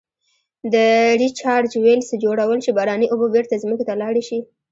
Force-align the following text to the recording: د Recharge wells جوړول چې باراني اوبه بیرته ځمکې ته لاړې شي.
د 0.73 0.75
Recharge 1.21 1.73
wells 1.83 2.09
جوړول 2.23 2.59
چې 2.65 2.75
باراني 2.77 3.07
اوبه 3.09 3.27
بیرته 3.33 3.61
ځمکې 3.63 3.83
ته 3.89 3.93
لاړې 4.01 4.23
شي. 4.27 4.39